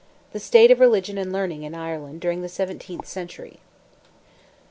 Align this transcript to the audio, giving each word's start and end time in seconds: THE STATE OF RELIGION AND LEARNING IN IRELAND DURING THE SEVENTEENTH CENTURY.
THE 0.33 0.39
STATE 0.39 0.71
OF 0.71 0.79
RELIGION 0.79 1.19
AND 1.19 1.31
LEARNING 1.31 1.61
IN 1.61 1.75
IRELAND 1.75 2.21
DURING 2.21 2.41
THE 2.41 2.49
SEVENTEENTH 2.49 3.05
CENTURY. 3.07 3.59